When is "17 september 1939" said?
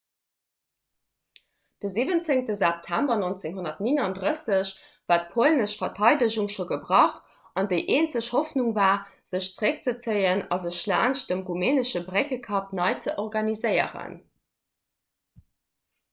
1.89-4.71